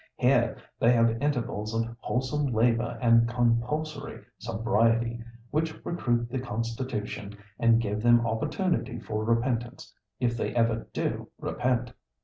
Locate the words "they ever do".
10.35-11.29